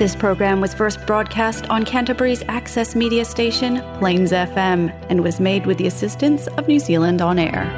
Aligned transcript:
This 0.00 0.16
program 0.16 0.62
was 0.62 0.72
first 0.72 1.06
broadcast 1.06 1.68
on 1.68 1.84
Canterbury's 1.84 2.42
access 2.48 2.96
media 2.96 3.22
station, 3.22 3.82
Plains 3.98 4.32
FM, 4.32 4.90
and 5.10 5.22
was 5.22 5.38
made 5.38 5.66
with 5.66 5.76
the 5.76 5.86
assistance 5.86 6.46
of 6.56 6.66
New 6.66 6.78
Zealand 6.78 7.20
On 7.20 7.38
Air. 7.38 7.68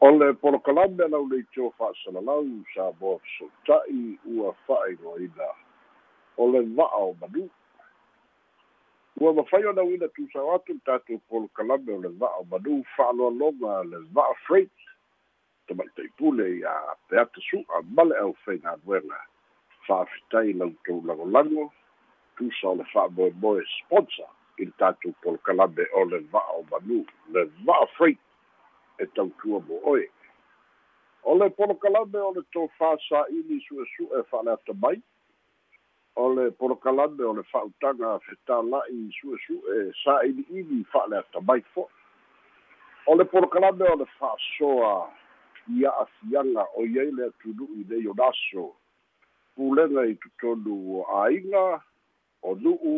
O 0.00 0.06
le 0.06 0.32
polokalame 0.32 1.04
lau 1.10 1.28
le 1.28 1.42
tio 1.52 1.74
whaasalalau 1.78 2.64
sa 2.74 2.92
mo 2.98 3.20
sotai 3.36 4.16
ua 4.24 4.54
whaeroina. 4.66 5.52
O 6.38 6.46
le 6.46 6.62
vaa 6.74 6.96
o 6.96 7.14
manu. 7.20 7.50
Ua 9.20 9.34
mawhai 9.34 9.66
o 9.68 9.72
nau 9.72 9.90
ina 9.92 10.08
tu 10.16 10.26
sa 10.32 10.38
watu 10.38 10.80
tātou 10.86 11.20
polokalame 11.28 11.92
o 11.92 12.00
le 12.00 12.08
vaa 12.08 12.40
o 12.40 12.46
manu 12.50 12.82
whaaloa 12.96 13.36
longa 13.38 13.84
le 13.84 14.00
vaa 14.14 14.32
freight. 14.46 14.87
Te 15.68 15.74
mai 15.74 15.88
te 15.96 16.08
pule 16.16 16.48
ia 16.58 16.74
te 17.08 17.20
ata 17.20 17.40
su 17.50 17.60
a 17.76 17.82
male 17.96 18.16
au 18.24 18.34
whainga 18.46 18.76
nuenga 18.84 19.20
whaafitai 19.88 20.52
lau 20.52 20.72
tau 20.86 21.02
lango 21.06 21.26
lango 21.36 21.70
tu 22.36 22.50
sa 22.60 22.74
le 22.78 22.84
wha 22.94 23.08
moe 23.16 23.30
moe 23.42 23.62
sponsor 23.76 24.30
i 24.58 24.66
le 24.66 24.72
tātou 24.80 25.14
polo 25.22 25.38
kalambe 25.46 25.84
o 25.94 26.04
le 26.04 26.20
vaa 26.32 26.56
o 26.58 26.64
manu 26.70 27.02
le 27.34 27.44
vaa 27.66 27.86
freight 27.96 28.20
e 28.98 29.06
tau 29.14 29.30
tua 29.42 29.60
mo 29.68 29.80
oe. 29.92 30.06
O 31.24 31.34
le 31.38 31.50
polo 31.50 31.74
kalambe 31.82 32.18
o 32.18 32.32
le 32.36 32.42
tō 32.54 32.66
whaasa 32.78 33.26
ini 33.34 33.60
su 33.66 33.82
e 33.82 33.86
su 33.94 34.08
e 34.14 34.22
wha 34.30 34.42
ata 34.52 34.74
mai 34.82 35.00
o 36.16 36.32
le 36.34 36.50
polo 36.50 36.76
kalambe 36.76 37.24
o 37.24 37.32
le 37.38 37.44
whautanga 37.52 38.16
whetā 38.26 38.58
lai 38.70 38.98
su 39.20 39.34
e 39.34 39.38
su 39.46 39.60
e 39.76 39.78
sa 40.02 40.20
ini 40.26 40.44
ini 40.50 40.84
wha 40.94 41.06
ata 41.18 41.40
mai 41.40 41.62
fo. 41.74 41.88
O 43.06 43.14
le 43.14 43.24
polo 43.24 43.48
kalambe 43.48 43.86
o 43.92 43.96
le 43.96 44.06
whaasoa 44.18 44.94
ia 45.76 45.90
afiaga 46.02 46.64
o 46.76 46.86
iai 46.86 47.10
le 47.10 47.28
atunu'u 47.28 47.80
i 47.80 47.84
nei 47.88 48.06
o 48.08 48.14
naso 48.16 48.64
pulega 49.56 50.06
i 50.06 50.14
totonu 50.22 50.74
o 51.00 51.04
āiga 51.24 51.80
o 52.42 52.54
nu'u 52.54 52.94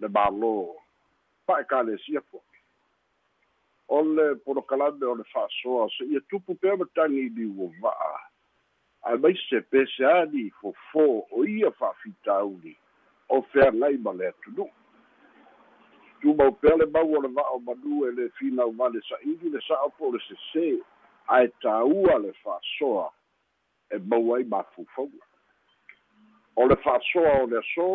le 0.00 0.08
mālō 0.08 0.54
pa'ekalesia 1.46 2.22
fo'i 2.30 2.62
o 3.88 4.02
le 4.02 4.26
polokalame 4.44 5.06
o 5.06 5.14
le 5.20 5.24
fa'asoa 5.32 5.88
se'ia 5.96 6.20
tupu 6.30 6.54
pea 6.54 6.76
matagi 6.76 7.26
i 7.26 7.30
liu 7.36 7.70
va'a. 7.82 8.16
Ae 9.08 9.16
maise 9.16 9.60
pese 9.70 10.04
fofō 10.60 11.06
o 11.30 11.44
ia 11.44 11.70
fa'afitauli 11.70 12.76
o 13.28 13.42
feagai 13.52 13.96
ma 14.02 14.12
le 14.12 14.28
atunu'u 14.28 14.70
tumau 16.20 16.52
pea 16.52 16.76
le 16.76 16.86
mau 16.86 17.14
o 17.16 17.20
le 17.22 17.28
va'a 17.28 17.54
o 17.54 17.58
manu 17.60 18.06
e 18.06 18.12
le 18.12 18.28
finau 18.38 18.72
vale 18.72 19.00
sa'ili 19.08 19.50
le 19.50 19.60
sa'o 19.60 19.88
po 19.98 20.08
o 20.08 20.12
le 20.12 20.20
sesē 20.26 20.80
ae 21.36 21.48
tāua 21.64 22.18
le 22.22 22.32
fa'asoa 22.42 23.08
e 23.94 23.98
mau 23.98 24.34
ai 24.36 24.44
mafufauga 24.44 25.24
o 26.56 26.68
le 26.68 26.76
fa'asoa 26.84 27.34
o 27.42 27.46
le 27.50 27.58
aso 27.58 27.88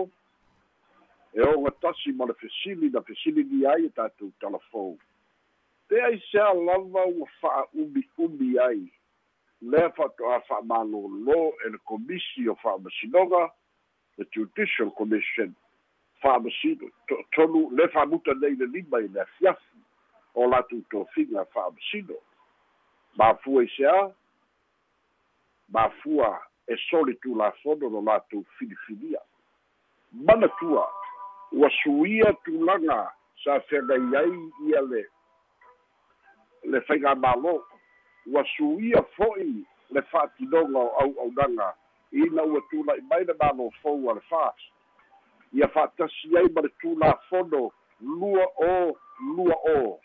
e 1.34 1.42
oga 1.48 1.72
tasi 1.81 2.14
ma 2.17 2.26
le 2.30 2.36
fesili 2.42 2.89
na 2.89 3.02
fesilini 3.02 3.66
ai 3.66 3.86
e 3.86 3.95
tatou 3.98 4.31
talafou 4.39 4.98
te 5.89 6.02
ai 6.02 6.20
sea 6.30 6.54
lava 6.54 7.08
ua 7.09 7.28
fa'aumi'umi 7.42 8.54
ai 8.67 8.86
lea 9.61 9.89
fa'ato'a 9.98 10.39
fa'amālōlō 10.48 11.42
e 11.66 11.70
le 11.73 11.80
komisi 11.89 12.50
o 12.50 12.56
fa'amasinoga 12.61 13.50
the 14.17 14.26
judicial 14.34 14.92
commission. 14.98 15.56
Fa'amasino 16.23 16.88
tonu 17.36 17.70
le 17.76 17.88
fa'amuta 17.89 18.34
nei 18.39 18.56
le 18.56 18.67
lima 18.67 19.02
i 19.04 19.08
le 19.08 19.22
afiafi 19.22 19.81
o 20.36 20.48
latou 20.48 20.84
tofiga 20.89 21.44
fa'amasino 21.54 22.16
mafua 23.17 23.64
i 23.64 23.69
seā 23.78 24.11
mafua 25.69 26.42
e 26.67 26.78
soli 26.89 27.14
tulafono 27.16 27.89
lo 27.89 28.02
latou 28.02 28.44
filifilia 28.58 29.20
manatua 30.14 30.88
ua 31.52 31.70
suia 31.83 32.33
tulaga 32.33 33.11
sa 33.43 33.60
feagai 33.60 34.15
ai 34.15 34.52
ia 34.67 34.82
le 34.82 35.05
le 36.64 36.82
faiga 36.82 37.14
mālō 37.14 37.61
ua 38.26 38.43
suia 38.58 39.04
fo'i 39.16 39.66
le 39.89 40.02
fa'atinoga 40.02 40.80
o 40.80 40.89
au'aunaga 41.02 41.73
ina 42.11 42.43
ua 42.43 42.61
tula'i 42.70 43.02
mai 43.02 43.23
le 43.23 43.33
mālō 43.33 43.70
fou 43.82 44.10
a 44.10 44.14
le 44.14 44.21
fas 44.30 44.70
ia 45.54 45.67
fa'atasi 45.67 46.37
ai 46.37 46.49
ma 46.54 46.61
le 46.61 46.70
tulafono 46.82 47.71
lua 48.02 48.45
o 48.58 48.98
lua 49.36 49.58
o 49.76 49.99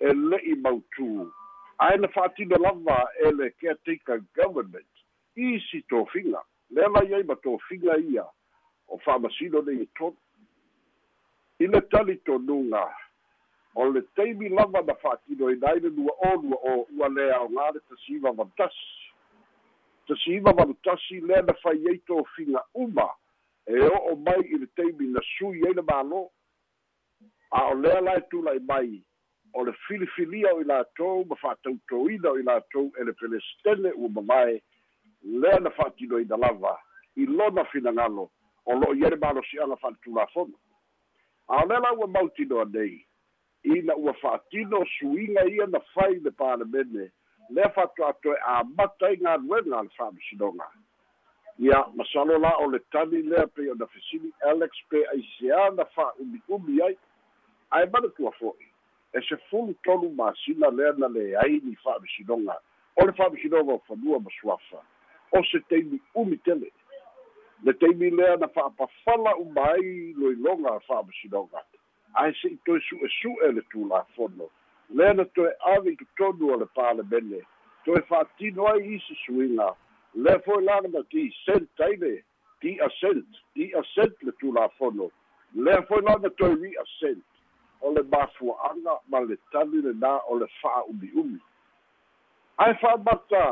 e 0.00 0.12
le'i 0.12 0.54
mautū 0.62 1.30
ae 1.78 1.96
na 1.96 2.08
fa'atino 2.08 2.56
lava 2.58 3.08
e 3.20 3.32
le 3.32 3.50
caretaker 3.60 4.20
government. 4.34 4.92
Isi 5.36 5.82
tofiga 5.90 6.40
le 6.70 6.88
vai 6.88 7.14
ai 7.14 7.22
ma 7.22 7.36
tofiga 7.36 7.98
ia. 7.98 8.24
O 8.88 8.98
fa'amasino 8.98 9.62
nei 9.62 9.82
e 9.82 9.88
tonu 9.94 10.16
i 11.58 11.66
le 11.66 11.80
tali 11.88 12.16
tonuga 12.24 12.84
o 13.74 13.88
le 13.88 14.02
taimi 14.16 14.48
lava 14.48 14.82
na 14.82 14.94
fa'atinoina 14.94 15.68
ai 15.68 15.80
le 15.80 15.88
lua 15.88 16.12
o 16.28 16.36
lua 16.40 16.58
o 16.62 16.86
ua 16.96 17.08
le 17.08 17.30
aogā 17.32 17.72
le 17.74 17.80
tasiva 17.88 18.32
valutasi 18.32 19.12
tasiva 20.08 20.52
valutasi 20.52 21.20
lea 21.20 21.42
na 21.42 21.54
fai 21.62 21.88
ai 21.88 21.98
tofiga 21.98 22.62
uma. 22.74 23.08
E 23.66 23.80
o'o 23.80 24.16
mai 24.16 24.40
i 24.44 24.58
le 24.58 24.66
taimi 24.76 25.06
na 25.12 25.20
sui 25.36 25.64
ai 25.66 25.74
le 25.74 25.82
mālō 25.82 26.22
a 27.50 27.64
o 27.70 27.74
lea 27.74 28.00
lae 28.00 28.20
tula'i 28.30 28.60
mai 28.68 29.02
o 29.52 29.64
le 29.64 29.72
filifilia 29.86 30.54
o 30.54 30.60
i 30.60 30.64
latou 30.64 31.24
ma 31.24 31.36
fa'atautoina 31.36 32.30
o 32.30 32.38
i 32.38 32.42
latou 32.42 32.92
e 32.98 33.04
le 33.04 33.12
pelestene 33.12 33.92
ua 33.92 34.08
mamae 34.08 34.62
lea 35.22 35.60
na 35.60 35.70
fa'atinoina 35.70 36.36
lava 36.36 36.76
i 37.16 37.26
lona 37.26 37.64
finagalo 37.64 38.30
o 38.66 38.74
lo'o 38.74 38.94
ia 38.94 39.10
le 39.10 39.16
malosi'aga 39.16 39.76
fa'aletulafono 39.76 40.56
a 41.48 41.62
o 41.62 41.66
lea 41.66 41.80
la 41.80 41.92
ua 41.92 42.06
mautinoa 42.06 42.64
nei 42.64 43.06
ina 43.62 43.96
ua 43.96 44.12
fa'atino 44.12 44.84
suiga 44.98 45.44
ia 45.48 45.66
na 45.66 45.80
fai 45.94 46.20
le 46.20 46.30
palemene 46.30 47.10
lea 47.50 47.70
fa'ato'atoe 47.74 48.36
amata 48.46 49.10
i 49.10 49.16
galuega 49.16 49.78
a 49.78 49.82
le 49.82 49.90
fa'amasinoga 49.96 50.68
ia 51.58 51.84
masalo 51.94 52.38
la 52.38 52.56
o 52.58 52.70
le 52.70 52.78
tani 52.92 53.22
lea 53.22 53.46
pei 53.46 53.70
ona 53.70 53.86
fesili 53.86 54.32
alex 54.50 54.70
pe 54.88 55.04
aiseā 55.12 55.70
na 55.76 55.84
fa'aumi'umi 55.84 56.82
ai 56.82 56.96
ae 57.70 57.86
manatua 57.92 58.32
fo'i 58.38 58.75
e 59.12 59.20
se 59.28 59.36
fulu 59.50 59.74
tolu 59.84 60.10
masina 60.10 60.70
lea 60.70 60.92
na 60.98 61.08
leai 61.08 61.60
ni 61.64 61.76
fa'amisinoga 61.76 62.56
o 62.96 63.06
le 63.06 63.12
fa'amisinoga 63.12 63.72
o 63.72 63.82
fanua 63.88 64.20
ma 64.20 64.30
suafa 64.40 64.80
o 65.32 65.42
se 65.44 65.60
taimi 65.68 66.00
umi 66.14 66.36
tele 66.36 66.72
le 67.64 67.72
taimi 67.72 68.10
lea 68.10 68.36
na 68.36 68.48
fa'apafala 68.48 69.36
uma 69.36 69.72
ai 69.72 70.12
loiloga 70.18 70.80
fa'amisinoga 70.80 71.62
ae 72.14 72.32
se'i 72.40 72.56
toe 72.64 72.80
su'esu'e 72.88 73.52
le 73.52 73.62
tulafono 73.70 74.50
lea 74.90 75.12
na 75.12 75.24
toe 75.24 75.52
ave 75.74 75.90
i 75.92 75.96
totonu 75.96 76.52
o 76.52 76.56
le 76.56 76.66
palemene 76.74 77.40
toe 77.84 78.02
fa'atino 78.08 78.66
ai 78.72 78.94
isi 78.96 79.14
suiga 79.24 79.74
lea 80.14 80.38
foi 80.44 80.62
laga 80.64 80.88
na 80.88 81.02
ti 81.10 81.32
sent 81.44 81.80
ai 81.80 81.96
le 81.96 82.12
ti 82.60 82.78
asent 82.80 83.40
ti 83.54 83.72
asent 83.74 84.22
le 84.22 84.32
tulafono 84.40 85.10
lea 85.54 85.82
foi 85.88 86.02
laga 86.02 86.30
toe 86.30 86.54
ri 86.54 86.72
asent 86.84 87.24
o 87.86 87.92
le 87.94 88.02
mafua'aga 88.12 88.98
ma 89.10 89.20
le 89.28 89.36
tali 89.52 89.82
lenā 89.86 90.12
o 90.28 90.38
le 90.40 90.48
fa'aumi'umi 90.60 91.38
ae 92.64 92.74
fa'amata 92.80 93.44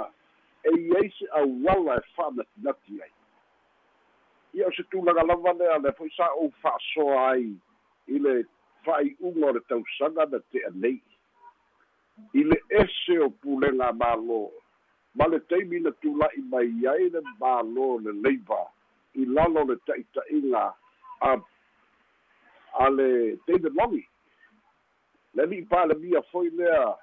e 0.65 0.73
iai 0.81 1.11
se 1.19 1.29
auala 1.41 1.99
e 2.01 2.05
fa'anatinati 2.17 3.03
ai. 3.03 3.13
Ia 4.55 4.67
o 4.67 4.73
se 4.73 4.83
tulaga 4.91 5.23
lava 5.23 5.53
lea 5.61 5.79
le 5.79 5.93
fo'i 5.99 6.11
sa 6.17 6.31
ou 6.41 6.51
fa'asoa 6.63 7.19
ai 7.31 7.51
i 8.09 8.19
le 8.27 8.45
fa'ai'uga 8.85 9.51
o 9.51 9.53
le 9.57 9.61
tausaga 9.69 10.27
na 10.33 10.41
te'anei 10.53 11.01
i 12.33 12.45
le 12.45 12.59
ese 12.81 13.19
o 13.27 13.29
pulega 13.43 13.91
mālō 14.01 14.41
ma 15.21 15.29
le 15.29 15.41
taimi 15.51 15.83
na 15.85 15.93
tula'i 16.03 16.43
mai 16.51 16.73
ai 16.95 17.11
le 17.11 17.23
mālō 17.43 17.89
le 18.07 18.17
leiva 18.25 18.63
i 19.15 19.29
lalo 19.37 19.67
le 19.69 19.77
ta'ita'iga 19.87 20.65
a 21.29 21.37
a 22.85 22.91
le 22.91 23.09
david 23.47 23.73
longi 23.79 24.05
le 25.35 25.47
li'i 25.47 25.63
palemia 25.63 26.23
foi 26.33 26.51
lea 26.51 26.95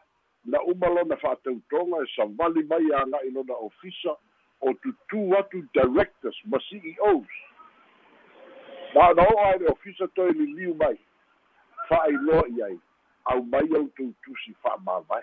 na 0.45 0.61
uma 0.61 0.89
lona 0.89 1.17
fa'atautoga 1.17 2.03
e 2.03 2.11
savali 2.15 2.63
mai 2.63 2.91
aga'i 3.01 3.31
lona 3.31 3.53
ofisa 3.53 4.15
o 4.61 4.73
tutū 4.83 5.25
atu 5.39 5.63
directors 5.73 6.37
ma 6.45 6.59
ceos 6.69 7.27
na 8.93 9.09
ona 9.09 9.27
o'o 9.27 9.43
ai 9.49 9.59
le 9.59 9.67
ofisa 9.71 10.07
toe 10.07 10.31
liliu 10.31 10.75
mai 10.75 10.97
fa'ailoa'i 11.89 12.63
ai. 12.63 12.79
Au 13.23 13.43
mai 13.43 13.67
au 13.77 13.85
tutusi 13.95 14.55
fa'amāvae 14.63 15.21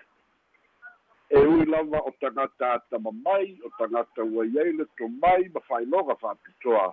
e 1.31 1.41
ui 1.47 1.65
lava 1.67 1.99
o 2.07 2.13
tagata 2.21 2.73
atamamai 2.75 3.59
o 3.67 3.71
tagata 3.79 4.23
uai 4.23 4.55
ai 4.63 4.73
le 4.73 4.85
tomai 4.97 5.49
ma 5.55 5.61
fa'ailoga 5.61 6.15
fa'apitoa 6.21 6.85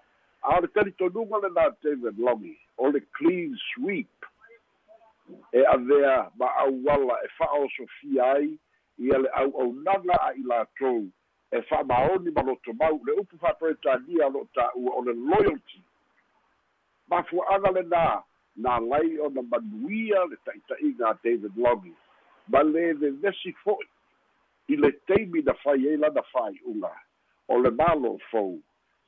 a 0.42 0.56
o 0.58 0.62
le 0.62 0.68
talitonuga 0.68 1.38
lenā 1.44 1.68
david 1.84 2.18
longi 2.18 2.56
o 2.78 2.90
le 2.90 3.04
clean 3.20 3.54
sweep 3.68 4.26
e 5.51 5.66
avea 5.66 6.31
ma 6.38 6.56
auala 6.56 7.19
e 7.24 7.27
fa'aosofia 7.38 8.31
ai 8.31 8.57
ia 8.98 9.18
le 9.18 9.30
au'aunaga 9.30 10.16
a 10.22 10.33
i 10.33 10.44
latou 10.44 11.07
e 11.51 11.62
fa'amaoni 11.62 12.31
ma 12.31 12.42
loto 12.42 12.74
mau 12.74 13.01
le 13.06 13.13
upu 13.13 13.38
fa'apretalia 13.38 14.30
lo 14.30 14.48
ta'ua 14.54 14.92
o 14.95 15.01
le 15.04 15.13
loyalty. 15.13 15.81
Mafua'aga 17.10 17.72
lenā 17.72 18.24
na 18.56 18.80
lai 18.80 19.19
ona 19.19 19.42
manuia 19.42 20.25
le 20.30 20.38
ta'ita'iga 20.45 21.10
a 21.10 21.19
david 21.24 21.57
logi 21.57 21.94
ma 22.48 22.63
le 22.63 22.94
vevesi 22.94 23.51
fo'i 23.63 23.88
i 24.68 24.75
le 24.78 24.92
taimi 25.07 25.42
na 25.42 25.54
fai 25.63 25.88
ai 25.88 25.98
lana 25.98 26.21
fa'ai'uga 26.31 26.94
o 27.48 27.60
le 27.60 27.71
malo 27.71 28.18
fou 28.31 28.60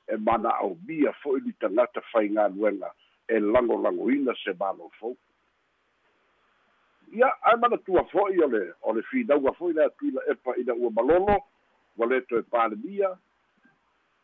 e 0.07 0.17
mana 0.17 0.49
aumia 0.61 1.13
fo'i 1.23 1.41
ni 1.45 1.53
tagata 1.59 2.01
faigaluega 2.11 2.91
e 3.27 3.39
lagolagoina 3.39 4.35
se 4.43 4.53
malo 4.59 4.91
fou 4.99 5.15
ia 7.11 7.31
ae 7.41 7.55
manatua 7.55 8.03
fo'i 8.11 8.41
o 8.43 8.47
le 8.47 8.73
o 8.81 8.93
le 8.93 9.01
finauga 9.03 9.51
fo'i 9.53 9.73
le 9.73 9.85
atuila 9.85 10.21
epa 10.31 10.55
ina 10.57 10.73
ua 10.73 10.91
malolo 10.91 11.37
ua 11.97 12.05
le 12.07 12.21
toe 12.21 12.41
palemia. 12.41 13.17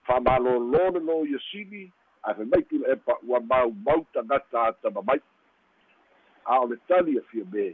Fa'amalōlō 0.07 0.93
le 0.93 0.99
lo 0.99 1.25
ia 1.25 1.39
sili 1.51 1.91
ae 2.23 2.33
fe 2.33 2.45
mai 2.45 2.63
tula 2.63 2.91
epa 2.91 3.17
ua 3.27 3.39
maumau 3.39 4.05
tagata 4.13 4.67
atamamai 4.67 5.21
a 6.45 6.59
o 6.59 6.67
le 6.67 6.77
tali 6.87 7.17
afia 7.19 7.45
me 7.51 7.73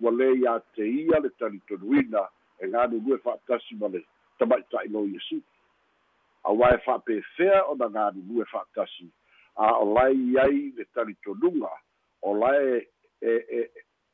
ua 0.00 0.10
lē 0.10 0.32
iā 0.40 0.60
te 0.74 0.88
ia 0.88 1.20
le 1.20 1.30
tali 1.38 1.60
tonuina 1.68 2.24
e 2.60 2.68
galulue 2.68 3.18
fa'atasi 3.18 3.76
ma 3.76 3.88
le 3.88 4.04
tamaʻitaʻi 4.40 4.92
lo 4.92 5.04
ia 5.06 5.20
sili. 5.28 5.44
Auā 6.44 6.74
e 6.74 6.78
fa'apefea 6.84 7.64
ona 7.72 7.88
galulue 7.88 8.44
fa'atasi 8.48 9.10
a 9.56 9.76
o 9.82 9.92
lai 9.94 10.16
ai 10.40 10.72
le 10.76 10.84
tali 10.94 11.14
tonuga 11.24 11.70
o 12.22 12.34
lae 12.34 12.86
e 13.20 13.32
e 13.58 13.68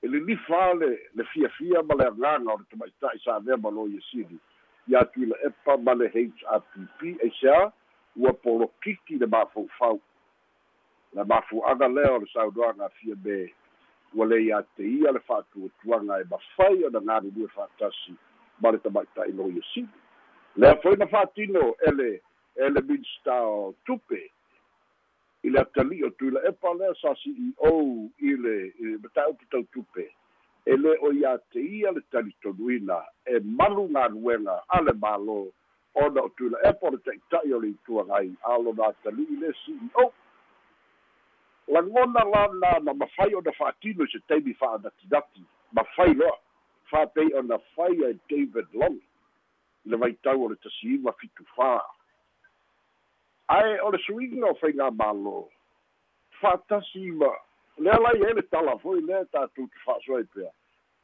e 0.06 0.08
lilifa 0.08 0.74
le 0.74 0.98
le 1.14 1.24
fiafia 1.24 1.82
ma 1.82 1.94
le 1.94 2.06
agaga 2.06 2.52
o 2.52 2.58
le 2.58 2.64
tamaʻitaʻi 2.70 3.18
sa 3.24 3.40
mea 3.40 3.56
ma 3.56 3.70
lo 3.70 3.86
ia 3.88 4.00
sili 4.10 4.38
ia 4.88 5.04
tuila 5.04 5.36
epa 5.46 5.76
ma 5.76 5.94
le 5.94 6.06
hrpp 6.08 7.02
eisea 7.22 7.72
ua 8.16 8.32
polokiki 8.32 9.18
le 9.18 9.26
mafaufau 9.26 10.00
le 11.14 11.24
mafuaga 11.24 11.88
lea 11.88 12.12
o 12.12 12.18
le 12.18 12.26
saunoaga 12.32 12.86
afia 12.86 13.16
me 13.24 13.52
ua 14.14 14.26
le 14.26 14.36
iā 14.46 14.62
te 14.76 14.84
ia 14.86 15.12
le 15.12 15.20
fa'atuatuaga 15.26 16.20
e 16.20 16.24
mafai 16.30 16.84
ona 16.84 17.00
galulue 17.00 17.48
fa'atasi 17.48 18.14
ma 18.60 18.70
le 18.70 18.78
tamaʻitaʻi 18.78 19.36
lo 19.36 19.50
ia 19.50 19.62
sili 19.74 19.98
lea 20.56 20.76
foi 20.82 20.96
na 20.96 21.06
fa'atino 21.06 21.74
ele 21.88 22.22
ele 22.54 22.80
minsta 22.80 23.42
o 23.42 23.74
tupe 23.84 24.25
le 25.56 25.62
atali'i 25.62 26.04
o 26.04 26.10
tuila 26.10 26.40
epa 26.48 26.74
lea 26.74 26.94
sa 27.00 27.14
ceo 27.22 27.72
i 28.20 28.36
le 28.44 28.56
mataupu 29.02 29.44
tautupe 29.50 30.04
e 30.66 30.76
lē 30.76 30.96
o 31.00 31.12
iā 31.16 31.32
te 31.52 31.62
ia 31.64 31.92
le 31.96 32.02
talitonuina 32.12 32.98
e 33.24 33.40
malu 33.40 33.86
galuega 33.88 34.60
a 34.68 34.82
le 34.82 34.92
mālō 34.92 35.38
ona 36.04 36.26
o 36.28 36.28
tula 36.36 36.60
epa 36.68 36.88
o 36.88 36.90
le 36.90 37.00
taʻitaʻi 37.08 37.54
o 37.56 37.60
le 37.64 37.72
ituagai 37.72 38.30
alona 38.52 38.90
atali'i 38.92 39.40
le 39.40 39.52
ceo 39.64 40.12
lagona 41.68 42.24
lana 42.34 42.78
na 42.84 42.92
mafai 42.94 43.34
ona 43.34 43.52
fa'atino 43.52 44.04
i 44.04 44.12
se 44.12 44.20
taimi 44.28 44.54
fa'anatinati 44.60 45.42
mafai 45.72 46.14
loa 46.14 46.36
fa'apei 46.90 47.32
ona 47.34 47.58
fai 47.74 47.94
e 48.04 48.12
david 48.28 48.68
long. 48.74 49.00
Le 49.86 49.96
vaitau 49.96 50.44
o 50.44 50.48
le 50.48 50.56
tasiiga 50.62 51.14
fitufā 51.20 51.80
ae 53.48 53.80
o 53.80 53.90
le 53.94 53.98
suiga 54.06 54.50
o 54.50 54.58
faigā 54.60 54.90
mālō 55.00 55.38
fa'atasi 56.40 57.10
ma 57.20 57.32
lea 57.78 57.98
lai 58.00 58.18
ai 58.26 58.34
le 58.34 58.42
tala 58.42 58.78
foi 58.82 59.00
lea 59.00 59.24
tatou 59.32 59.68
te 59.68 59.78
fa'asoai 59.84 60.24
pea 60.34 60.50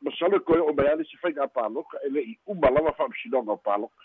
masalo 0.02 0.40
koe 0.40 0.58
o 0.58 0.72
mai 0.72 0.88
ale 0.88 1.04
si 1.04 1.16
faiga 1.22 1.46
paloka 1.48 1.98
e 2.06 2.08
le'i 2.08 2.36
uma 2.46 2.70
lava 2.70 2.92
fa'amasinoga 2.98 3.52
o 3.52 3.56
paloka 3.56 4.04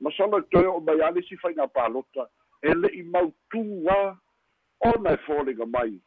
masalo 0.00 0.42
toe 0.52 0.66
o 0.66 0.80
mai 0.80 1.00
ale 1.00 1.22
si 1.22 1.36
faiga 1.36 1.68
palota 1.68 2.28
e 2.62 2.74
le'i 2.74 3.02
mautuga 3.02 4.16
ona 4.92 5.12
e 5.12 5.22
folega 5.26 5.66
mai 5.66 6.00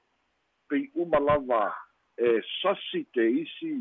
pei 0.70 0.90
uma 0.96 1.20
lava 1.20 1.74
e 2.18 2.42
sasi 2.62 3.04
te 3.14 3.26
isi 3.44 3.74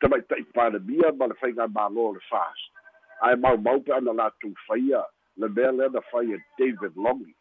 tamaita'i 0.00 0.44
palemia 0.54 1.12
ma 1.12 1.26
le 1.26 1.34
faiga 1.34 1.68
malo 1.68 2.12
le 2.12 2.20
fast 2.28 2.72
ae 3.20 3.36
maumau 3.36 3.80
pe 3.80 3.92
ana 3.92 4.12
latou 4.12 4.54
faia 4.66 5.02
le 5.38 5.48
mea 5.48 5.72
lea 5.72 5.88
na 5.88 6.00
fai 6.00 6.32
e 6.32 6.38
david 6.58 6.96
longi 6.96 7.34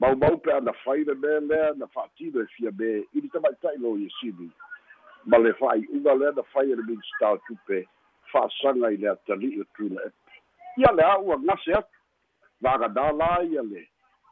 maumau 0.00 0.38
pe 0.38 0.52
ana 0.52 0.72
fai 0.84 1.04
le 1.04 1.14
mea 1.14 1.40
lea 1.40 1.72
na 1.76 1.86
fa'atino 1.86 2.40
e 2.42 2.46
fia 2.56 2.70
me 2.78 3.04
ili 3.12 3.28
tamaita'i 3.28 3.78
lo 3.78 3.98
iesili 3.98 4.50
ma 5.24 5.38
le 5.38 5.52
fa'ai'uga 5.52 6.14
lea 6.14 6.32
na 6.32 6.42
fai 6.42 6.70
e 6.70 6.76
le 6.76 6.82
minstao 6.82 7.36
tupe 7.46 7.88
fa'asaga 8.32 8.90
i 8.90 8.96
le 8.96 9.10
atali'i 9.10 9.60
o 9.60 9.64
tula 9.76 10.00
epa 10.06 10.32
ia 10.76 10.92
le 10.92 11.02
a 11.02 11.18
ua 11.18 11.36
gase 11.36 11.74
atu. 11.74 11.96
Vagadā 12.62 13.12
la 13.16 13.42
ia 13.42 13.62
le 13.62 13.86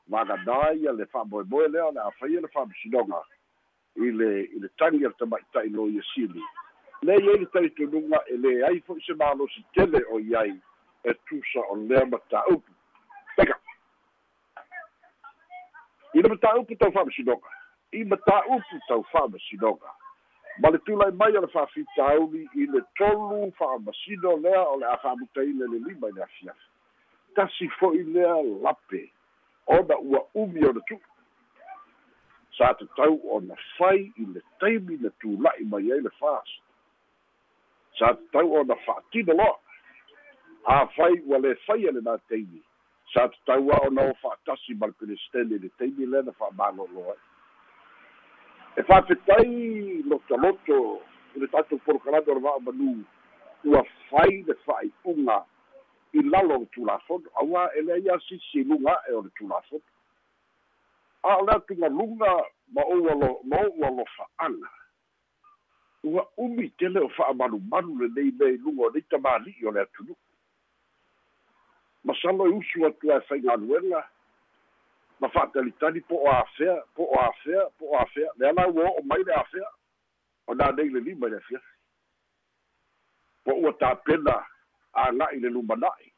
vagadā 0.09 0.75
ia 0.77 0.93
le 0.93 1.07
fa'amoemoe 1.13 1.69
lea 1.69 1.87
o 1.87 1.93
le 1.93 2.01
afaia 2.01 2.41
le 2.41 2.49
fa'amasinoga 2.49 3.21
i 3.97 4.11
le 4.11 4.31
i 4.45 4.59
le 4.61 4.69
tagi 4.79 5.05
a 5.05 5.09
le 5.09 5.15
tamaʻitaʻi 5.21 5.73
lo 5.73 5.89
ia 5.89 6.03
sili 6.15 6.43
lei 7.03 7.17
ai 7.17 7.39
le 7.39 7.47
talitonuga 7.53 8.21
e 8.29 8.37
lē 8.37 8.53
ai 8.69 8.81
fo'i 8.87 9.01
se 9.07 9.15
malosi 9.15 9.65
tele 9.75 10.05
o 10.13 10.21
iai 10.21 10.55
e 11.05 11.15
tusa 11.29 11.61
o 11.71 11.77
lea 11.77 12.05
mataupu 12.07 12.73
peka 12.73 12.78
i 16.19 16.23
le 16.23 16.29
mataupu 16.29 16.77
tau 16.77 16.93
fa'amasinoga 16.93 17.51
i 17.93 18.05
mataupu 18.05 18.81
tau 18.89 19.05
fa'amasinoga 19.13 19.93
ma 20.59 20.71
le 20.75 20.79
tulai 20.79 21.13
mai 21.13 21.37
o 21.37 21.41
le 21.45 21.51
fa'afitauli 21.53 22.49
i 22.55 22.67
le 22.67 22.83
tolu 22.99 23.53
fa'amasino 23.59 24.37
lea 24.43 24.65
o 24.67 24.79
le 24.81 24.87
a 24.87 24.97
fa'amutaina 25.05 25.71
le 25.71 25.79
lima 25.87 26.09
i 26.09 26.13
le 26.17 26.23
afiafi 26.23 26.69
tasi 27.35 27.69
fo'i 27.79 28.03
lea 28.03 28.35
lape. 28.63 29.11
Ona 29.67 29.99
ua 29.99 30.21
umi 30.35 30.65
o 30.67 30.73
le 30.73 30.83
tu'u 30.89 30.99
sa 32.59 32.73
tatau 32.75 33.21
ona 33.37 33.55
fai 33.77 34.11
i 34.19 34.25
le 34.35 34.43
taimi 34.61 34.99
na 35.03 35.11
tula'i 35.23 35.65
mai 35.71 35.93
ai 35.93 36.01
le 36.01 36.11
fas 36.19 36.51
sa 37.99 38.15
tatau 38.15 38.57
ona 38.63 38.75
fa'atino 38.87 39.39
lo'a. 39.39 39.59
Afai 40.69 41.21
ua 41.27 41.39
lē 41.39 41.55
fai 41.67 41.87
a 41.87 41.95
lenā 41.95 42.19
taimi 42.29 42.63
sa 43.13 43.29
tatau 43.29 43.71
a 43.73 43.87
ona 43.87 44.03
o 44.11 44.15
fa'atasi 44.23 44.75
ma 44.75 44.87
le 44.87 44.93
pelestele 44.93 45.59
le 45.59 45.69
taimi 45.79 46.07
lea 46.07 46.23
na 46.23 46.33
fa'amalolo 46.33 47.11
ai. 47.13 47.21
E 48.77 48.83
fa'afetai 48.83 50.03
lotoloto 50.05 51.03
i 51.35 51.41
le 51.41 51.49
tatou 51.49 51.79
polokalame 51.87 52.29
o 52.29 52.35
le 52.35 52.41
va'amanu 52.41 53.05
ua 53.65 53.83
fai 54.11 54.43
le 54.47 54.55
fa'ai'uga 54.65 55.39
i 56.13 56.23
lalo 56.23 56.55
o 56.55 56.61
le 56.65 56.69
tulafono 56.77 57.33
auā 57.43 57.69
e 57.75 57.83
lea 57.83 57.99
ia 58.05 58.21
sisiluga 58.29 58.93
a'e 58.93 59.17
o 59.17 59.23
le 59.23 59.31
tulafono 59.41 59.83
a 61.23 61.37
o 61.37 61.45
le 61.45 61.53
atugaluga 61.57 62.33
ma 62.73 62.83
ou 62.85 63.09
alo 63.11 63.41
ma 63.45 63.65
ou 63.67 63.85
alofa'aga 63.89 64.71
ua 66.05 66.29
umi 66.37 66.71
tele 66.79 67.01
o 67.01 67.09
fa'amalumalu 67.09 67.99
lenei 67.99 68.33
mea 68.39 68.55
iluga 68.55 68.87
o 68.87 68.91
nei 68.91 69.05
tamāli'i 69.11 69.67
o 69.67 69.73
le 69.73 69.81
atunu'u 69.81 70.17
masalo 72.09 72.47
e 72.47 72.55
usu 72.59 72.87
atu 72.87 73.13
ae 73.13 73.21
faigaluega 73.29 74.01
ma 75.21 75.29
fa'atalitali 75.29 76.01
po 76.01 76.17
o 76.25 76.31
afea 76.31 76.77
po 76.95 77.03
o 77.05 77.21
afea 77.21 77.63
po 77.79 77.91
o 77.93 77.99
afea 77.99 78.31
le 78.37 78.49
ala 78.49 78.69
ua 78.69 78.91
o'o 78.91 79.03
mai 79.03 79.23
le 79.25 79.35
afea 79.35 79.69
o 80.47 80.55
nei 80.55 80.89
le 80.89 81.01
lima 81.01 81.27
i 81.27 81.31
le 81.31 81.37
afiafi 81.37 81.75
po 83.45 83.53
ua 83.63 83.73
tapena 83.73 84.37
aga'i 84.93 85.41
le 85.41 85.49
lumana'i 85.49 86.13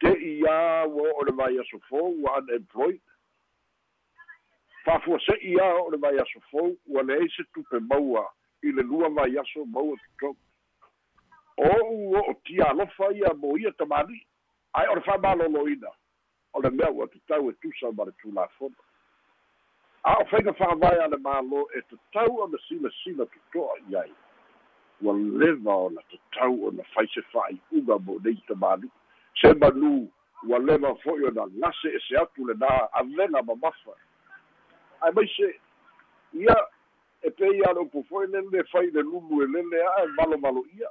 te 0.00 0.10
ia 0.32 0.86
ua 0.86 1.08
o'o 1.12 1.24
le 1.24 1.32
vai 1.32 1.58
aso 1.58 1.78
fou 1.88 2.14
ua 2.22 2.38
unemployed. 2.38 3.00
Fa'afuase'i 4.84 5.52
ia 5.52 5.66
o'o 5.76 5.90
le 5.90 5.98
vai 5.98 6.18
aso 6.18 6.40
fou 6.50 6.76
ua 6.86 7.02
leai 7.02 7.28
se 7.36 7.44
tupe 7.54 7.78
maua 7.80 8.24
i 8.62 8.72
le 8.72 8.82
lua 8.82 9.08
vai 9.08 9.38
aso 9.38 9.64
maua 9.64 9.96
totogu 9.96 10.38
ou 11.56 12.16
o'o 12.16 12.34
tia 12.44 12.70
alofa 12.70 13.12
ia 13.12 13.34
mo 13.34 13.58
ia 13.58 13.72
tamali'i 13.72 14.29
ae 14.74 14.88
o 14.88 14.94
le 14.94 15.00
fa'amalōlōina 15.00 15.90
o 16.52 16.60
le 16.60 16.70
mea 16.70 16.90
ua 16.90 17.06
tatau 17.06 17.50
e 17.50 17.52
tusa 17.62 17.92
ma 17.92 18.04
le 18.04 18.12
tulafono 18.22 18.76
a 20.04 20.16
o 20.20 20.24
faiga 20.30 20.52
fa'avae 20.52 21.02
a 21.04 21.08
le 21.08 21.16
mālō 21.16 21.64
e 21.76 21.82
tatau 21.90 22.42
ona 22.44 22.58
silasila 22.68 23.26
toto'a 23.26 23.74
i 23.90 23.96
ai. 23.96 24.12
Ua 25.02 25.12
leva 25.14 25.74
ona 25.88 26.02
tatau 26.10 26.68
ona 26.68 26.82
fai 26.94 27.06
se 27.14 27.22
fa'ai'uga 27.32 27.98
mo 27.98 28.18
nei 28.24 28.38
tamali'i 28.48 28.90
se 29.40 29.54
manu 29.54 30.08
ua 30.48 30.58
leva 30.58 30.94
fo'i 31.02 31.24
ona 31.28 31.46
gase 31.60 31.94
ese 31.96 32.16
atu 32.22 32.46
lenā 32.48 32.70
avega 33.00 33.42
mamafa 33.42 33.96
ae 35.00 35.12
mai 35.12 35.28
se 35.36 35.52
ia 36.32 36.56
e 37.22 37.30
pei 37.30 37.62
a 37.68 37.72
le 37.72 37.80
upu 37.80 38.04
fo'i 38.08 38.26
lele 38.26 38.64
fai 38.72 38.90
le 38.90 39.02
lulu 39.02 39.42
e 39.42 39.46
lele 39.46 39.82
a 39.82 40.04
e 40.04 40.06
malomalo 40.16 40.64
ia 40.78 40.88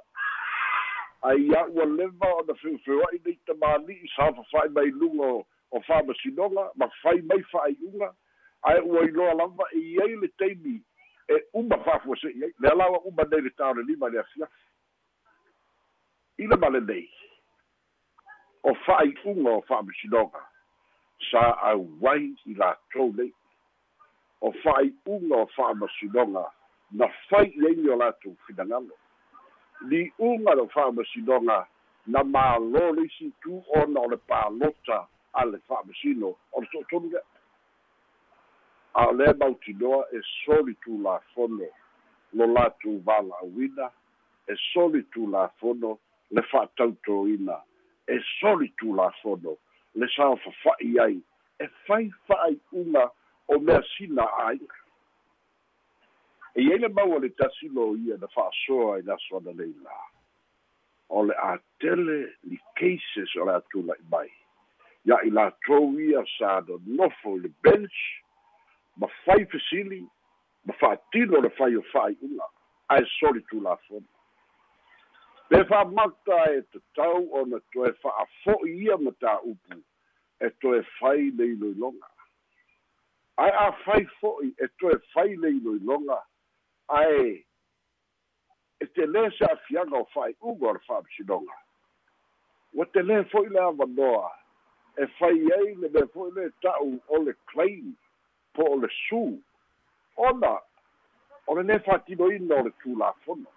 aia 1.22 1.66
ua 1.66 1.84
leva 1.86 2.34
ona 2.34 2.54
feufeua'i 2.54 3.20
nei 3.24 3.38
tamāli'i 3.46 4.08
sa 4.16 4.32
fafa'i 4.32 4.68
mai 4.68 4.90
luga 4.90 5.30
o 5.70 5.80
fa'amasinoga 5.86 6.70
ma 6.76 6.88
fai 7.02 7.20
mai 7.22 7.42
fa'ai'uga 7.52 8.14
ae 8.62 8.80
ua 8.80 9.04
iloa 9.08 9.34
lava 9.34 9.64
i 9.76 9.98
ai 10.02 10.16
le 10.16 10.28
taimi 10.38 10.76
e 11.28 11.42
uma 11.52 11.78
fa'afuase'i 11.84 12.44
ai 12.44 12.52
le 12.58 12.68
alaua 12.68 13.00
uma 13.04 13.24
nei 13.30 13.40
le 13.40 13.50
taolelima 13.50 14.08
le 14.08 14.18
afiafi 14.18 14.64
i 16.38 16.46
le 16.46 16.56
male 16.56 16.80
nei 16.80 17.08
o 18.62 18.74
fa'ai'uga 18.86 19.50
o 19.50 19.60
fa'amasinoga 19.68 20.42
sa 21.30 21.40
auai 21.68 22.34
i 22.46 22.54
latou 22.54 23.12
nei. 23.16 23.32
O 24.40 24.52
fa'ai'uga 24.62 25.36
o 25.36 25.46
fa'amasinoga 25.56 26.44
na 26.96 27.08
fai 27.28 27.48
iai 27.48 27.88
o 27.88 27.96
latou 27.96 28.36
finagalo 28.46 28.96
li'uga 29.88 30.54
le 30.54 30.66
fa'amasinoga 30.68 31.66
na 32.06 32.22
mālō 32.22 32.94
le 32.96 33.04
isi 33.06 33.32
tu 33.42 33.62
ona 33.80 34.00
o 34.00 34.08
le 34.08 34.16
palota 34.16 35.06
a 35.32 35.44
le 35.44 35.58
fa'amasino 35.68 36.34
o 36.52 36.60
le 36.60 36.66
to'atolu 36.72 37.10
lea 37.12 37.22
a 38.94 39.06
o 39.08 39.12
lea 39.12 39.34
mautinoa 39.40 40.04
e 40.12 40.20
soli 40.44 40.74
tulafono 40.84 41.68
lo 42.32 42.46
latou 42.46 43.00
vala'auina 43.04 43.90
e 44.46 44.54
soli 44.72 45.02
tulafono 45.12 45.98
le 46.30 46.42
fa'atautōina 46.42 47.56
e 48.06 48.20
soli 48.40 48.72
tulafono 48.76 49.56
le 49.94 50.06
fafa'i 50.08 50.98
ai 50.98 51.20
e 51.58 51.68
fai 51.86 52.10
fa'ai'uga 52.26 53.10
o 53.48 53.58
mea 53.58 53.82
sina 53.96 54.22
a'aiga 54.22 54.79
e 56.54 56.62
iai 56.62 56.78
le 56.78 56.88
maua 56.88 57.18
le 57.20 57.28
tasilo 57.28 57.96
ia 57.96 58.16
na 58.16 58.28
fa'asoa 58.34 58.98
i 58.98 59.02
laso 59.02 59.36
ana 59.36 59.52
lei 59.52 59.74
la. 59.84 59.96
O 61.08 61.22
le 61.22 61.34
a 61.34 61.58
tele 61.80 62.18
li 62.42 62.58
cases 62.78 63.36
o 63.36 63.44
le 63.44 63.58
atula'i 63.58 64.04
mai. 64.10 64.30
Ia 65.06 65.20
i 65.26 65.30
latou 65.30 65.98
ia 66.00 66.24
sa 66.38 66.60
nonofo 66.66 67.36
i 67.36 67.46
le 67.46 67.50
bench 67.62 68.00
ma 68.96 69.08
fai 69.24 69.44
fesili 69.46 70.04
ma 70.64 70.74
fa'atino 70.80 71.40
le 71.40 71.50
fai 71.58 71.76
o 71.76 71.82
fa'ai'uga 71.92 72.46
ae 72.92 73.04
soli 73.18 73.42
tulafono 73.50 74.06
pe 75.48 75.64
fa'amata 75.70 76.38
e 76.56 76.62
tatau 76.72 77.28
ona 77.40 77.60
toe 77.72 77.92
fa'afo'i 78.02 78.74
ia 78.84 78.96
ma 78.98 79.12
tā'upu 79.24 79.78
e 80.40 80.50
toe 80.62 80.82
fai 80.98 81.30
le 81.38 81.48
iloiloga 81.54 82.10
ae 83.44 83.54
a 83.64 83.70
fai 83.84 84.04
fo'i 84.20 84.52
e 84.58 84.68
toe 84.82 84.98
fai 85.14 85.36
le 85.36 85.54
iloiloga 85.56 86.20
ae 86.98 87.44
e 88.80 88.86
te 88.86 89.06
lē 89.06 89.28
se 89.36 89.44
afiaga 89.44 89.98
o 89.98 90.06
fa'ai'uga 90.14 90.70
o 90.70 90.72
le 90.76 90.82
fa'amasinoga 90.86 91.56
ua 92.74 92.86
te 92.94 93.02
lē 93.02 93.22
fo'i 93.30 93.48
le 93.48 93.60
avanoa 93.66 94.30
e 94.96 95.06
fai 95.18 95.38
ai 95.58 95.74
le 95.74 95.88
mea 95.88 96.08
fo'i 96.14 96.34
le 96.36 96.50
ta'u 96.62 96.98
o 97.08 97.22
le 97.22 97.34
claim 97.52 97.94
po 98.54 98.66
o 98.74 98.76
le 98.82 98.88
su. 99.06 99.22
Ona 100.16 100.56
o 101.46 101.54
le 101.58 101.62
lē 101.68 101.78
fa'atinoina 101.86 102.60
o 102.60 102.66
le 102.68 102.72
tulafono 102.82 103.50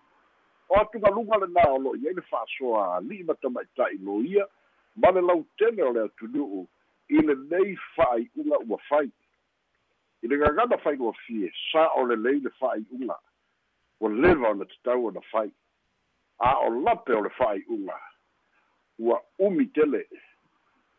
o 0.70 0.80
atugaluga 0.82 1.42
lenā 1.44 1.66
o 1.70 1.80
lo'i 1.88 2.08
ai 2.08 2.16
le 2.18 2.24
fa'asoa 2.30 2.86
ali'i 2.98 3.24
ma 3.28 3.36
tamaita'i 3.42 3.98
lo 4.06 4.22
ia 4.22 4.46
ma 4.96 5.12
le 5.12 5.22
lautele 5.22 5.84
o 5.84 5.92
le 5.94 6.06
atunu'u 6.10 6.68
i 7.10 7.26
lenei 7.28 7.76
fa'ai'uga 7.96 8.62
ua 8.68 8.78
fai 8.90 9.10
i 10.24 10.28
le 10.28 10.38
gagana 10.38 10.78
faigoafie 10.78 11.52
sa 11.72 11.90
o 12.00 12.06
lelei 12.06 12.40
le 12.40 12.50
fa'ai'uga 12.50 13.18
ua 14.00 14.10
leva 14.10 14.50
ona 14.50 14.66
tatau 14.66 15.08
ona 15.08 15.22
fai 15.32 15.52
a 16.40 16.60
o 16.60 16.70
lape 16.70 17.14
o 17.14 17.22
le 17.22 17.30
fa'ai'uga 17.30 17.98
ua 19.00 19.22
umi 19.40 19.66
tele 19.66 20.08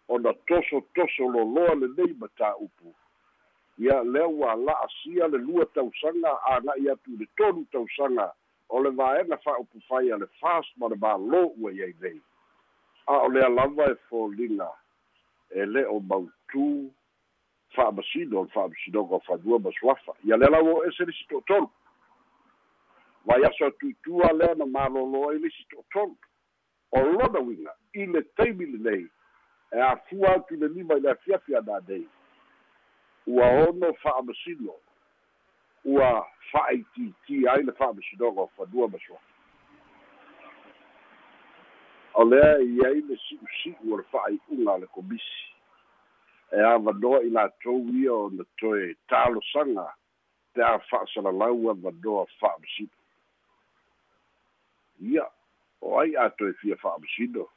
ona 0.08 0.32
toso 0.46 0.80
toso 0.94 1.28
loloa 1.28 1.74
lelei 1.74 2.12
ma 2.20 2.28
tā'upu 2.36 2.94
ia 3.78 4.02
lea 4.04 4.28
ua 4.28 4.54
la'asia 4.54 5.28
le 5.28 5.38
lua 5.38 5.66
tausaga 5.66 6.32
aga'i 6.52 6.90
atu 6.90 7.16
le 7.16 7.26
tolu 7.36 7.64
tausaga 7.72 8.32
o 8.68 8.82
le 8.82 8.90
vaega 8.90 9.36
fa'aupu 9.36 9.80
fai 9.88 10.12
a 10.12 10.16
le 10.16 10.26
fast 10.40 10.76
ma 10.76 10.88
le 10.88 10.96
mālō 10.96 11.42
ua 11.56 11.72
iai 11.72 11.94
lei 12.00 12.20
a 13.06 13.24
o 13.24 13.28
lea 13.28 13.48
lava 13.48 13.88
e 13.90 13.96
foliga 14.08 14.68
e 15.50 15.64
le 15.66 15.86
o 15.86 16.00
mautū 16.00 16.90
fa'amasino 17.74 18.42
le 18.42 18.48
fa'amasinoga 18.48 19.16
o 19.16 19.20
fanua 19.20 19.58
ma 19.58 19.70
suafa 19.72 20.12
ia 20.24 20.36
lea 20.36 20.50
lau 20.50 20.76
o 20.76 20.84
ese 20.84 21.04
lisi 21.04 21.26
to'atolu 21.28 21.70
vai 23.26 23.44
aso 23.44 23.66
atuitua 23.66 24.32
lea 24.32 24.54
na 24.54 24.64
malōlō 24.64 25.30
ai 25.30 25.38
lisi 25.38 25.66
to'atolu 25.70 26.16
o 26.92 27.00
lona 27.00 27.40
uiga 27.40 27.74
i 27.92 28.06
le 28.06 28.22
taimi 28.22 28.66
lenei 28.66 29.06
e 29.72 29.80
afua 29.80 30.34
atu 30.34 30.56
le 30.56 30.68
lima 30.68 30.94
i 30.94 31.00
le 31.00 31.10
afiafi 31.10 31.56
ana 31.56 31.80
nei. 31.88 32.08
Ua 33.26 33.46
ono 33.68 33.92
fa'amasino 33.92 34.74
ua 35.84 36.26
fa'aitiiti 36.52 37.48
ai 37.48 37.62
le 37.62 37.72
fa'amasinoga 37.72 38.40
o 38.40 38.50
fanua 38.56 38.88
ma 38.88 38.98
suafa 38.98 39.32
o 42.14 42.24
lea 42.24 42.58
i 42.58 42.86
ai 42.86 43.00
le 43.00 43.16
si'usi'u 43.16 43.92
o 43.92 43.96
le 43.96 44.04
fa'ai'uga 44.12 44.74
a 44.74 44.78
le 44.78 44.86
komisi 44.86 45.53
e 46.54 46.60
avanoa 46.60 47.22
i 47.26 47.30
latou 47.30 47.80
ia 48.00 48.12
ona 48.12 48.44
toe 48.60 48.94
talosaga 49.08 49.86
te 50.54 50.62
a 50.62 50.78
fa'asalalau 50.90 51.70
avanoa 51.70 52.26
fa'amasino 52.40 52.98
ia 55.00 55.26
o 55.80 55.98
ai 56.00 56.16
a 56.16 56.30
toe 56.30 56.52
fia 56.60 56.76
fa'amasino 56.76 57.48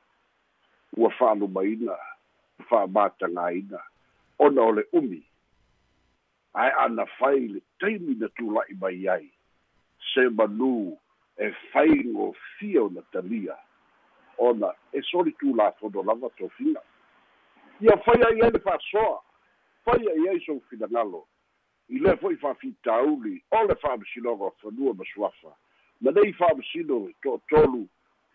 ua 0.98 1.10
fa'alumaina 1.20 1.98
fa'amatagaina 2.70 3.80
ona 4.39 4.62
o 4.62 4.72
le 4.72 4.84
umi. 4.94 5.24
Ae 6.54 6.72
ana 6.72 7.06
fai 7.06 7.48
le 7.48 7.62
taimi 7.80 8.16
na 8.20 8.27
tula'i 8.38 8.75
mai 8.82 9.08
ai. 9.10 9.30
Se 10.13 10.27
manū 10.30 10.98
e 11.38 11.51
faigofia 11.72 12.84
ona 12.84 13.01
talia. 13.12 13.58
Ona 14.38 14.74
e 14.94 15.01
soli 15.01 15.32
tulafono 15.39 16.04
lava 16.04 16.30
tofiga 16.38 16.82
ia 17.80 17.98
fai 17.98 18.22
ai 18.22 18.42
ai 18.42 18.52
le 18.52 18.60
fa'asoa 18.60 19.22
fai 19.86 20.08
ai 20.08 20.30
ai 20.30 20.40
sou 20.46 20.62
finagalo 20.70 21.28
i 21.90 22.00
le 22.00 22.16
fo'i 22.18 22.36
fa'afitauli 22.36 23.44
o 23.52 23.64
le 23.64 23.76
fa'amasinoga 23.76 24.50
fanua 24.62 24.94
ma 24.94 25.06
suafa 25.14 25.54
ma 26.02 26.12
nei 26.12 26.34
fa'amasino 26.34 26.98
to'atolu 27.22 27.88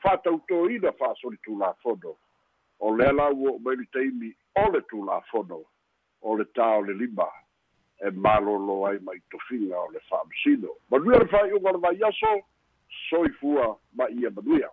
fa'atautōina 0.03 0.93
fa'asoli 0.99 1.39
tulafono 1.43 2.17
o 2.79 2.97
lea 2.97 3.13
lau 3.13 3.47
o 3.55 3.59
mai 3.59 3.77
le 3.77 3.87
taimi 3.93 4.31
o 4.55 4.71
le 4.71 4.81
tulafono 4.91 5.61
o 6.23 6.37
le 6.37 6.47
tā 6.55 6.69
o 6.79 6.83
le 6.87 6.95
lima 6.95 7.27
e 8.01 8.11
malolo 8.11 8.87
ai 8.87 8.99
mai 9.03 9.21
tofiga 9.31 9.79
o 9.79 9.91
le 9.91 10.01
fa'amasino 10.09 10.77
manuia 10.91 11.19
le 11.19 11.29
fa'ai'uga 11.35 11.71
o 11.71 11.73
le 11.73 11.83
vaiaso 11.87 12.33
soifua 13.09 13.77
ma 13.95 14.09
ia 14.11 14.31
manuia 14.31 14.71